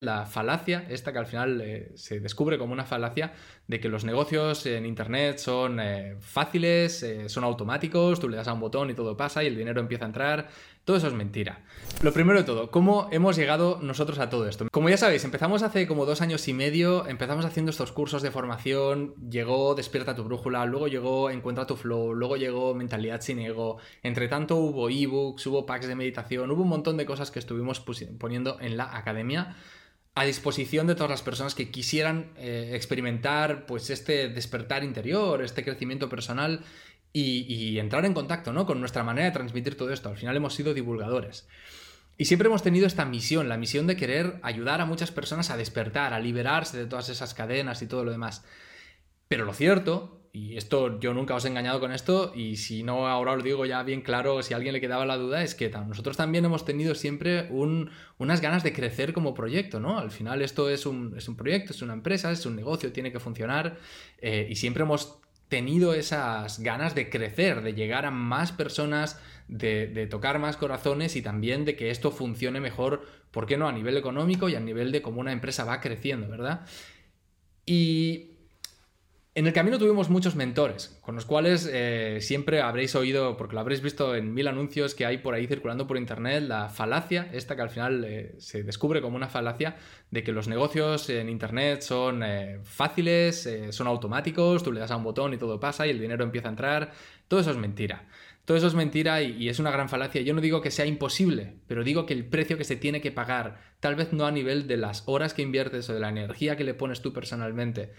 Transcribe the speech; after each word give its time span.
la 0.00 0.24
falacia, 0.24 0.86
esta 0.88 1.12
que 1.12 1.18
al 1.18 1.26
final 1.26 1.60
eh, 1.60 1.92
se 1.94 2.20
descubre 2.20 2.56
como 2.56 2.72
una 2.72 2.86
falacia, 2.86 3.34
de 3.68 3.80
que 3.80 3.90
los 3.90 4.02
negocios 4.04 4.64
en 4.64 4.86
Internet 4.86 5.36
son 5.36 5.78
eh, 5.78 6.16
fáciles, 6.20 7.02
eh, 7.02 7.28
son 7.28 7.44
automáticos, 7.44 8.18
tú 8.18 8.26
le 8.26 8.38
das 8.38 8.48
a 8.48 8.54
un 8.54 8.60
botón 8.60 8.88
y 8.88 8.94
todo 8.94 9.14
pasa 9.14 9.44
y 9.44 9.48
el 9.48 9.56
dinero 9.56 9.78
empieza 9.78 10.06
a 10.06 10.08
entrar. 10.08 10.48
Todo 10.86 10.96
eso 10.96 11.06
es 11.06 11.12
mentira. 11.12 11.60
Lo 12.00 12.14
primero 12.14 12.38
de 12.38 12.46
todo, 12.46 12.70
¿cómo 12.70 13.08
hemos 13.12 13.36
llegado 13.36 13.78
nosotros 13.82 14.18
a 14.18 14.30
todo 14.30 14.48
esto? 14.48 14.68
Como 14.72 14.88
ya 14.88 14.96
sabéis, 14.96 15.22
empezamos 15.24 15.62
hace 15.62 15.86
como 15.86 16.06
dos 16.06 16.22
años 16.22 16.48
y 16.48 16.54
medio, 16.54 17.06
empezamos 17.06 17.44
haciendo 17.44 17.70
estos 17.70 17.92
cursos 17.92 18.22
de 18.22 18.30
formación, 18.30 19.14
llegó 19.30 19.74
Despierta 19.74 20.14
tu 20.14 20.24
brújula, 20.24 20.64
luego 20.64 20.88
llegó 20.88 21.28
Encuentra 21.28 21.66
tu 21.66 21.76
flow, 21.76 22.14
luego 22.14 22.38
llegó 22.38 22.74
Mentalidad 22.74 23.20
sin 23.20 23.38
ego, 23.38 23.76
entre 24.02 24.28
tanto 24.28 24.56
hubo 24.56 24.88
ebooks, 24.88 25.46
hubo 25.46 25.66
packs 25.66 25.86
de 25.86 25.94
meditación, 25.94 26.50
hubo 26.50 26.62
un 26.62 26.70
montón 26.70 26.96
de 26.96 27.04
cosas 27.04 27.30
que 27.30 27.38
estuvimos 27.38 27.84
poniendo 28.18 28.58
en 28.60 28.78
la 28.78 28.96
academia 28.96 29.56
a 30.14 30.24
disposición 30.24 30.86
de 30.86 30.94
todas 30.94 31.10
las 31.10 31.22
personas 31.22 31.54
que 31.54 31.70
quisieran 31.70 32.32
eh, 32.36 32.72
experimentar 32.74 33.66
pues 33.66 33.90
este 33.90 34.28
despertar 34.28 34.84
interior, 34.84 35.42
este 35.42 35.64
crecimiento 35.64 36.08
personal 36.08 36.64
y, 37.12 37.78
entrar 37.78 38.04
en 38.04 38.14
contacto 38.14 38.52
¿no? 38.52 38.66
con 38.66 38.80
nuestra 38.80 39.02
manera 39.02 39.26
de 39.26 39.32
transmitir 39.32 39.76
todo 39.76 39.92
esto. 39.92 40.08
Al 40.08 40.16
final 40.16 40.36
hemos 40.36 40.54
sido 40.54 40.74
divulgadores. 40.74 41.48
Y 42.18 42.26
siempre 42.26 42.48
hemos 42.48 42.62
tenido 42.62 42.86
esta 42.86 43.04
misión, 43.04 43.48
la 43.48 43.56
misión 43.56 43.86
de 43.86 43.96
querer 43.96 44.38
ayudar 44.42 44.80
a 44.80 44.86
muchas 44.86 45.10
personas 45.10 45.50
a 45.50 45.56
despertar, 45.56 46.12
a 46.12 46.20
liberarse 46.20 46.76
de 46.76 46.86
todas 46.86 47.08
esas 47.08 47.32
cadenas 47.32 47.80
y 47.82 47.86
todo 47.86 48.04
lo 48.04 48.10
demás. 48.10 48.44
Pero 49.30 49.44
lo 49.44 49.54
cierto 49.54 50.20
y 50.32 50.56
esto 50.56 50.98
yo 50.98 51.14
nunca 51.14 51.36
os 51.36 51.44
he 51.44 51.48
engañado 51.48 51.78
con 51.80 51.92
esto, 51.92 52.32
y 52.34 52.56
si 52.56 52.82
no, 52.82 53.08
ahora 53.08 53.32
os 53.32 53.44
digo 53.44 53.64
ya 53.64 53.82
bien 53.84 54.00
claro, 54.00 54.42
si 54.42 54.54
a 54.54 54.56
alguien 54.56 54.72
le 54.72 54.80
quedaba 54.80 55.04
la 55.04 55.16
duda, 55.16 55.44
es 55.44 55.54
que 55.54 55.68
nosotros 55.70 56.16
también 56.16 56.44
hemos 56.44 56.64
tenido 56.64 56.94
siempre 56.94 57.48
unas 57.50 58.40
ganas 58.40 58.62
de 58.62 58.72
crecer 58.72 59.12
como 59.12 59.34
proyecto, 59.34 59.80
¿no? 59.80 59.98
Al 59.98 60.10
final 60.10 60.42
esto 60.42 60.68
es 60.68 60.86
un, 60.86 61.16
proyecto, 61.36 61.72
es 61.72 61.82
una 61.82 61.94
empresa, 61.94 62.30
es 62.30 62.44
un 62.44 62.56
negocio, 62.56 62.92
tiene 62.92 63.10
que 63.10 63.18
funcionar, 63.20 63.78
eh, 64.18 64.46
y 64.50 64.56
siempre 64.56 64.82
hemos 64.82 65.20
tenido 65.48 65.94
esas 65.94 66.60
ganas 66.60 66.94
de 66.96 67.08
crecer, 67.08 67.62
de 67.62 67.74
llegar 67.74 68.06
a 68.06 68.12
más 68.12 68.52
personas, 68.52 69.20
de, 69.48 69.88
de, 69.88 70.06
tocar 70.06 70.38
más 70.38 70.56
corazones 70.56 71.16
y 71.16 71.22
también 71.22 71.64
de 71.64 71.74
que 71.74 71.90
esto 71.90 72.12
funcione 72.12 72.60
mejor, 72.60 73.04
¿por 73.32 73.46
qué 73.46 73.56
no? 73.56 73.66
A 73.66 73.72
nivel 73.72 73.96
económico 73.96 74.48
y 74.48 74.54
a 74.54 74.60
nivel 74.60 74.92
de 74.92 75.02
cómo 75.02 75.20
una 75.20 75.32
empresa 75.32 75.64
va 75.64 75.80
creciendo, 75.80 76.28
¿verdad? 76.28 76.64
Y 77.66 78.29
en 79.32 79.46
el 79.46 79.52
camino 79.52 79.78
tuvimos 79.78 80.10
muchos 80.10 80.34
mentores, 80.34 80.98
con 81.02 81.14
los 81.14 81.24
cuales 81.24 81.68
eh, 81.72 82.18
siempre 82.20 82.62
habréis 82.62 82.96
oído, 82.96 83.36
porque 83.36 83.54
lo 83.54 83.60
habréis 83.60 83.80
visto 83.80 84.16
en 84.16 84.34
mil 84.34 84.48
anuncios 84.48 84.96
que 84.96 85.06
hay 85.06 85.18
por 85.18 85.34
ahí 85.34 85.46
circulando 85.46 85.86
por 85.86 85.96
internet, 85.96 86.42
la 86.42 86.68
falacia, 86.68 87.28
esta 87.32 87.54
que 87.54 87.62
al 87.62 87.70
final 87.70 88.04
eh, 88.04 88.34
se 88.38 88.64
descubre 88.64 89.00
como 89.00 89.14
una 89.14 89.28
falacia, 89.28 89.76
de 90.10 90.24
que 90.24 90.32
los 90.32 90.48
negocios 90.48 91.08
en 91.10 91.28
internet 91.28 91.82
son 91.82 92.24
eh, 92.24 92.58
fáciles, 92.64 93.48
son 93.70 93.86
automáticos, 93.86 94.64
tú 94.64 94.72
le 94.72 94.80
das 94.80 94.90
a 94.90 94.96
un 94.96 95.04
botón 95.04 95.32
y 95.32 95.38
todo 95.38 95.60
pasa 95.60 95.86
y 95.86 95.90
el 95.90 96.00
dinero 96.00 96.24
empieza 96.24 96.48
a 96.48 96.50
entrar. 96.50 96.92
Todo 97.28 97.38
eso 97.38 97.52
es 97.52 97.56
mentira. 97.56 98.08
Todo 98.44 98.56
eso 98.56 98.66
es 98.66 98.74
mentira 98.74 99.22
y, 99.22 99.36
y, 99.36 99.48
es 99.48 99.60
una 99.60 99.70
gran 99.70 99.88
falacia. 99.88 100.22
Yo 100.22 100.34
no 100.34 100.40
digo 100.40 100.60
que 100.60 100.72
sea 100.72 100.86
imposible, 100.86 101.54
pero 101.68 101.84
digo 101.84 102.04
que 102.04 102.14
el 102.14 102.24
precio 102.24 102.58
que 102.58 102.64
se 102.64 102.74
tiene 102.74 103.00
que 103.00 103.12
pagar, 103.12 103.60
tal 103.78 103.94
vez 103.94 104.12
no 104.12 104.26
a 104.26 104.32
nivel 104.32 104.66
de 104.66 104.76
las 104.76 105.04
horas 105.06 105.34
que 105.34 105.42
inviertes 105.42 105.88
o 105.88 105.94
de 105.94 106.00
la 106.00 106.08
energía 106.08 106.56
que 106.56 106.64
le 106.64 106.74
pones 106.74 107.00
tú 107.00 107.12
personalmente, 107.12 107.92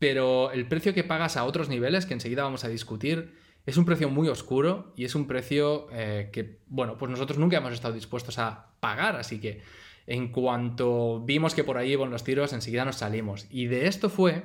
pero 0.00 0.50
el 0.50 0.66
precio 0.66 0.94
que 0.94 1.04
pagas 1.04 1.36
a 1.36 1.44
otros 1.44 1.68
niveles, 1.68 2.06
que 2.06 2.14
enseguida 2.14 2.42
vamos 2.42 2.64
a 2.64 2.68
discutir, 2.68 3.36
es 3.66 3.76
un 3.76 3.84
precio 3.84 4.08
muy 4.08 4.28
oscuro 4.28 4.94
y 4.96 5.04
es 5.04 5.14
un 5.14 5.26
precio 5.26 5.88
eh, 5.92 6.30
que, 6.32 6.62
bueno, 6.66 6.96
pues 6.96 7.10
nosotros 7.10 7.38
nunca 7.38 7.58
hemos 7.58 7.74
estado 7.74 7.92
dispuestos 7.92 8.38
a 8.38 8.72
pagar, 8.80 9.16
así 9.16 9.38
que 9.38 9.62
en 10.06 10.32
cuanto 10.32 11.20
vimos 11.20 11.54
que 11.54 11.64
por 11.64 11.76
ahí 11.76 11.92
iban 11.92 12.10
los 12.10 12.24
tiros, 12.24 12.54
enseguida 12.54 12.86
nos 12.86 12.96
salimos. 12.96 13.46
Y 13.50 13.66
de 13.66 13.88
esto 13.88 14.08
fue 14.08 14.42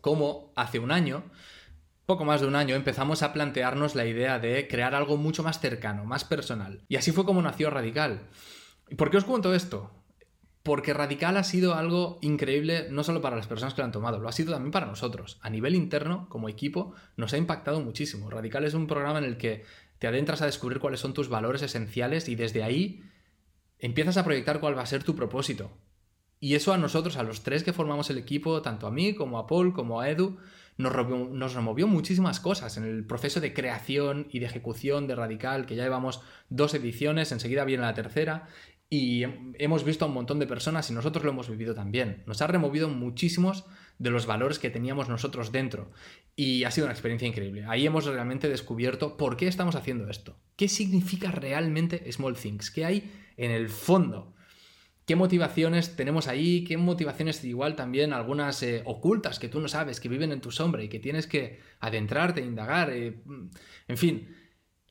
como 0.00 0.50
hace 0.56 0.78
un 0.78 0.92
año, 0.92 1.24
poco 2.06 2.24
más 2.24 2.40
de 2.40 2.46
un 2.46 2.56
año, 2.56 2.74
empezamos 2.74 3.22
a 3.22 3.34
plantearnos 3.34 3.94
la 3.94 4.06
idea 4.06 4.38
de 4.38 4.66
crear 4.66 4.94
algo 4.94 5.18
mucho 5.18 5.42
más 5.42 5.60
cercano, 5.60 6.06
más 6.06 6.24
personal. 6.24 6.80
Y 6.88 6.96
así 6.96 7.12
fue 7.12 7.26
como 7.26 7.42
nació 7.42 7.68
Radical. 7.68 8.28
¿Y 8.88 8.94
por 8.94 9.10
qué 9.10 9.18
os 9.18 9.24
cuento 9.24 9.54
esto? 9.54 9.90
Porque 10.64 10.94
Radical 10.94 11.36
ha 11.36 11.44
sido 11.44 11.74
algo 11.74 12.18
increíble 12.22 12.88
no 12.90 13.04
solo 13.04 13.20
para 13.20 13.36
las 13.36 13.46
personas 13.46 13.74
que 13.74 13.82
lo 13.82 13.84
han 13.84 13.92
tomado, 13.92 14.18
lo 14.18 14.28
ha 14.30 14.32
sido 14.32 14.54
también 14.54 14.72
para 14.72 14.86
nosotros. 14.86 15.38
A 15.42 15.50
nivel 15.50 15.74
interno, 15.74 16.26
como 16.30 16.48
equipo, 16.48 16.94
nos 17.16 17.34
ha 17.34 17.36
impactado 17.36 17.80
muchísimo. 17.82 18.30
Radical 18.30 18.64
es 18.64 18.72
un 18.72 18.86
programa 18.86 19.18
en 19.18 19.26
el 19.26 19.36
que 19.36 19.64
te 19.98 20.06
adentras 20.06 20.40
a 20.40 20.46
descubrir 20.46 20.80
cuáles 20.80 21.00
son 21.00 21.12
tus 21.12 21.28
valores 21.28 21.60
esenciales 21.60 22.30
y 22.30 22.34
desde 22.34 22.62
ahí 22.62 23.02
empiezas 23.78 24.16
a 24.16 24.24
proyectar 24.24 24.58
cuál 24.58 24.76
va 24.76 24.82
a 24.82 24.86
ser 24.86 25.04
tu 25.04 25.14
propósito. 25.14 25.70
Y 26.40 26.54
eso 26.54 26.72
a 26.72 26.78
nosotros, 26.78 27.18
a 27.18 27.22
los 27.22 27.42
tres 27.42 27.62
que 27.62 27.74
formamos 27.74 28.08
el 28.08 28.16
equipo, 28.16 28.62
tanto 28.62 28.86
a 28.86 28.90
mí 28.90 29.14
como 29.14 29.38
a 29.38 29.46
Paul, 29.46 29.74
como 29.74 30.00
a 30.00 30.08
Edu, 30.08 30.38
nos, 30.78 31.54
removió 31.54 31.86
muchísimas 31.86 32.40
cosas 32.40 32.78
en 32.78 32.84
el 32.84 33.06
proceso 33.06 33.40
de 33.40 33.52
creación 33.52 34.28
y 34.30 34.38
de 34.38 34.46
ejecución 34.46 35.06
de 35.06 35.14
Radical, 35.14 35.66
que 35.66 35.76
ya 35.76 35.84
llevamos 35.84 36.22
dos 36.48 36.72
ediciones, 36.72 37.32
enseguida 37.32 37.64
viene 37.64 37.82
la 37.84 37.94
tercera, 37.94 38.48
y 38.90 39.24
hemos 39.58 39.84
visto 39.84 40.04
a 40.04 40.08
un 40.08 40.14
montón 40.14 40.38
de 40.38 40.46
personas 40.46 40.88
y 40.90 40.94
nosotros 40.94 41.24
lo 41.24 41.30
hemos 41.30 41.48
vivido 41.48 41.74
también. 41.74 42.22
Nos 42.26 42.42
ha 42.42 42.46
removido 42.46 42.88
muchísimos 42.88 43.64
de 43.98 44.10
los 44.10 44.26
valores 44.26 44.58
que 44.58 44.70
teníamos 44.70 45.08
nosotros 45.08 45.52
dentro 45.52 45.90
y 46.36 46.64
ha 46.64 46.70
sido 46.70 46.86
una 46.86 46.92
experiencia 46.92 47.28
increíble. 47.28 47.64
Ahí 47.66 47.86
hemos 47.86 48.04
realmente 48.04 48.48
descubierto 48.48 49.16
por 49.16 49.36
qué 49.36 49.48
estamos 49.48 49.74
haciendo 49.74 50.08
esto. 50.08 50.36
¿Qué 50.56 50.68
significa 50.68 51.30
realmente 51.30 52.10
Small 52.12 52.36
Things? 52.36 52.70
¿Qué 52.70 52.84
hay 52.84 53.10
en 53.36 53.50
el 53.50 53.68
fondo? 53.68 54.34
¿Qué 55.06 55.16
motivaciones 55.16 55.96
tenemos 55.96 56.28
ahí? 56.28 56.64
¿Qué 56.64 56.76
motivaciones 56.76 57.44
igual 57.44 57.76
también 57.76 58.12
algunas 58.12 58.62
eh, 58.62 58.82
ocultas 58.86 59.38
que 59.38 59.48
tú 59.48 59.60
no 59.60 59.68
sabes, 59.68 60.00
que 60.00 60.08
viven 60.08 60.32
en 60.32 60.40
tu 60.40 60.50
sombra 60.50 60.82
y 60.82 60.88
que 60.88 60.98
tienes 60.98 61.26
que 61.26 61.60
adentrarte, 61.80 62.40
indagar? 62.40 62.90
Eh, 62.90 63.22
en 63.88 63.96
fin, 63.98 64.34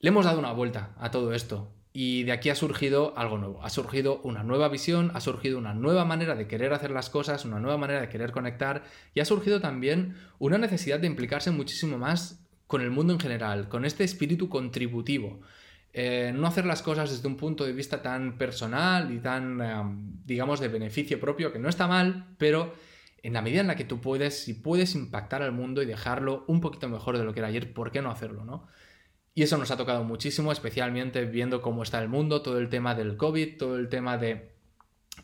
le 0.00 0.08
hemos 0.08 0.24
dado 0.24 0.38
una 0.38 0.52
vuelta 0.52 0.94
a 0.98 1.10
todo 1.10 1.32
esto 1.32 1.74
y 1.92 2.22
de 2.22 2.32
aquí 2.32 2.50
ha 2.50 2.54
surgido 2.54 3.14
algo 3.16 3.38
nuevo, 3.38 3.64
ha 3.64 3.70
surgido 3.70 4.20
una 4.22 4.42
nueva 4.44 4.68
visión, 4.68 5.10
ha 5.14 5.20
surgido 5.20 5.58
una 5.58 5.74
nueva 5.74 6.04
manera 6.04 6.36
de 6.36 6.46
querer 6.46 6.72
hacer 6.72 6.92
las 6.92 7.10
cosas, 7.10 7.44
una 7.44 7.58
nueva 7.58 7.78
manera 7.78 8.00
de 8.00 8.08
querer 8.08 8.30
conectar 8.30 8.84
y 9.12 9.20
ha 9.20 9.24
surgido 9.24 9.60
también 9.60 10.16
una 10.38 10.58
necesidad 10.58 11.00
de 11.00 11.08
implicarse 11.08 11.50
muchísimo 11.50 11.98
más 11.98 12.40
con 12.68 12.80
el 12.80 12.90
mundo 12.90 13.12
en 13.12 13.18
general, 13.18 13.68
con 13.68 13.84
este 13.84 14.04
espíritu 14.04 14.48
contributivo. 14.48 15.40
Eh, 15.92 16.32
no 16.32 16.46
hacer 16.46 16.66
las 16.66 16.82
cosas 16.82 17.10
desde 17.10 17.26
un 17.26 17.36
punto 17.36 17.64
de 17.64 17.72
vista 17.72 18.00
tan 18.00 18.38
personal 18.38 19.12
y 19.12 19.18
tan, 19.18 19.60
eh, 19.60 19.82
digamos, 20.24 20.60
de 20.60 20.68
beneficio 20.68 21.18
propio, 21.18 21.52
que 21.52 21.58
no 21.58 21.68
está 21.68 21.88
mal, 21.88 22.28
pero 22.38 22.72
en 23.24 23.32
la 23.32 23.42
medida 23.42 23.60
en 23.60 23.66
la 23.66 23.74
que 23.74 23.84
tú 23.84 24.00
puedes, 24.00 24.44
si 24.44 24.54
puedes 24.54 24.94
impactar 24.94 25.42
al 25.42 25.50
mundo 25.50 25.82
y 25.82 25.86
dejarlo 25.86 26.44
un 26.46 26.60
poquito 26.60 26.88
mejor 26.88 27.18
de 27.18 27.24
lo 27.24 27.32
que 27.32 27.40
era 27.40 27.48
ayer, 27.48 27.72
¿por 27.72 27.90
qué 27.90 28.02
no 28.02 28.10
hacerlo, 28.12 28.44
no? 28.44 28.68
Y 29.34 29.42
eso 29.42 29.58
nos 29.58 29.70
ha 29.70 29.76
tocado 29.76 30.04
muchísimo, 30.04 30.52
especialmente 30.52 31.24
viendo 31.24 31.62
cómo 31.62 31.82
está 31.82 32.02
el 32.02 32.08
mundo, 32.08 32.42
todo 32.42 32.58
el 32.58 32.68
tema 32.68 32.94
del 32.94 33.16
COVID, 33.16 33.56
todo 33.58 33.76
el 33.76 33.88
tema 33.88 34.18
de 34.18 34.52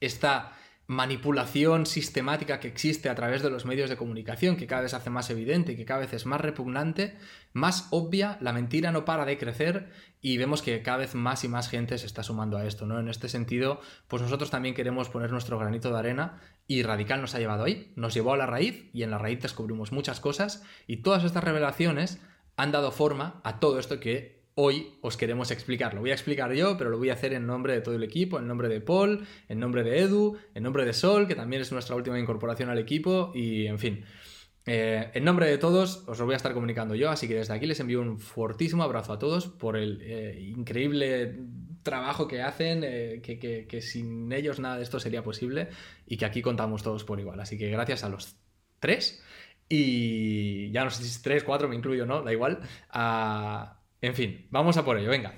esta 0.00 0.56
manipulación 0.90 1.86
sistemática 1.86 2.58
que 2.58 2.66
existe 2.66 3.08
a 3.08 3.14
través 3.14 3.42
de 3.42 3.50
los 3.50 3.64
medios 3.64 3.88
de 3.90 3.96
comunicación, 3.96 4.56
que 4.56 4.66
cada 4.66 4.82
vez 4.82 4.92
hace 4.92 5.08
más 5.08 5.30
evidente 5.30 5.70
y 5.70 5.76
que 5.76 5.84
cada 5.84 6.00
vez 6.00 6.12
es 6.14 6.26
más 6.26 6.40
repugnante, 6.40 7.16
más 7.52 7.86
obvia, 7.90 8.38
la 8.40 8.52
mentira 8.52 8.90
no 8.90 9.04
para 9.04 9.24
de 9.24 9.38
crecer 9.38 9.88
y 10.20 10.36
vemos 10.36 10.62
que 10.62 10.82
cada 10.82 10.96
vez 10.96 11.14
más 11.14 11.44
y 11.44 11.48
más 11.48 11.68
gente 11.68 11.96
se 11.96 12.06
está 12.06 12.24
sumando 12.24 12.56
a 12.58 12.66
esto, 12.66 12.86
¿no? 12.86 12.98
En 12.98 13.08
este 13.08 13.28
sentido, 13.28 13.80
pues 14.08 14.20
nosotros 14.20 14.50
también 14.50 14.74
queremos 14.74 15.08
poner 15.10 15.30
nuestro 15.30 15.60
granito 15.60 15.92
de 15.92 15.98
arena 16.00 16.40
y 16.66 16.82
Radical 16.82 17.20
nos 17.20 17.36
ha 17.36 17.38
llevado 17.38 17.62
ahí, 17.62 17.92
nos 17.94 18.12
llevó 18.12 18.32
a 18.32 18.36
la 18.36 18.46
raíz 18.46 18.90
y 18.92 19.04
en 19.04 19.12
la 19.12 19.18
raíz 19.18 19.40
descubrimos 19.40 19.92
muchas 19.92 20.18
cosas 20.18 20.64
y 20.88 21.02
todas 21.02 21.22
estas 21.22 21.44
revelaciones 21.44 22.20
han 22.60 22.72
dado 22.72 22.92
forma 22.92 23.40
a 23.42 23.58
todo 23.58 23.78
esto 23.78 24.00
que 24.00 24.44
hoy 24.54 24.98
os 25.00 25.16
queremos 25.16 25.50
explicar. 25.50 25.94
Lo 25.94 26.00
voy 26.00 26.10
a 26.10 26.14
explicar 26.14 26.52
yo, 26.52 26.76
pero 26.76 26.90
lo 26.90 26.98
voy 26.98 27.08
a 27.08 27.14
hacer 27.14 27.32
en 27.32 27.46
nombre 27.46 27.72
de 27.72 27.80
todo 27.80 27.94
el 27.94 28.02
equipo, 28.02 28.38
en 28.38 28.46
nombre 28.46 28.68
de 28.68 28.82
Paul, 28.82 29.26
en 29.48 29.58
nombre 29.58 29.82
de 29.82 30.00
Edu, 30.00 30.36
en 30.54 30.62
nombre 30.62 30.84
de 30.84 30.92
Sol, 30.92 31.26
que 31.26 31.34
también 31.34 31.62
es 31.62 31.72
nuestra 31.72 31.96
última 31.96 32.18
incorporación 32.18 32.68
al 32.68 32.78
equipo, 32.78 33.32
y 33.34 33.66
en 33.66 33.78
fin. 33.78 34.04
Eh, 34.66 35.10
en 35.14 35.24
nombre 35.24 35.46
de 35.46 35.56
todos 35.56 36.04
os 36.06 36.18
lo 36.18 36.26
voy 36.26 36.34
a 36.34 36.36
estar 36.36 36.52
comunicando 36.52 36.94
yo, 36.94 37.08
así 37.08 37.26
que 37.26 37.34
desde 37.34 37.54
aquí 37.54 37.66
les 37.66 37.80
envío 37.80 38.02
un 38.02 38.18
fortísimo 38.18 38.82
abrazo 38.82 39.14
a 39.14 39.18
todos 39.18 39.46
por 39.46 39.78
el 39.78 40.02
eh, 40.02 40.38
increíble 40.54 41.38
trabajo 41.82 42.28
que 42.28 42.42
hacen, 42.42 42.82
eh, 42.84 43.22
que, 43.22 43.38
que 43.66 43.80
sin 43.80 44.30
ellos 44.32 44.60
nada 44.60 44.76
de 44.76 44.82
esto 44.82 45.00
sería 45.00 45.22
posible 45.22 45.68
y 46.06 46.18
que 46.18 46.26
aquí 46.26 46.42
contamos 46.42 46.82
todos 46.82 47.04
por 47.04 47.18
igual. 47.20 47.40
Así 47.40 47.56
que 47.56 47.70
gracias 47.70 48.04
a 48.04 48.10
los 48.10 48.36
tres 48.80 49.22
y 49.70 50.70
ya 50.72 50.84
no 50.84 50.90
sé 50.90 51.04
si 51.04 51.08
es 51.08 51.22
3, 51.22 51.44
4, 51.44 51.68
me 51.68 51.76
incluyo, 51.76 52.04
¿no? 52.04 52.22
Da 52.22 52.32
igual. 52.32 52.60
Ah, 52.90 53.78
en 54.02 54.14
fin, 54.14 54.48
vamos 54.50 54.76
a 54.76 54.84
por 54.84 54.98
ello, 54.98 55.10
venga. 55.10 55.32